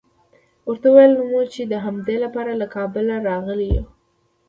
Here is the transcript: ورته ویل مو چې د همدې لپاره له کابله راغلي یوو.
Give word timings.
ورته 0.69 0.87
ویل 0.95 1.13
مو 1.29 1.41
چې 1.53 1.61
د 1.65 1.73
همدې 1.85 2.15
لپاره 2.23 2.51
له 2.61 2.67
کابله 2.75 3.15
راغلي 3.29 3.67
یوو. 3.75 3.87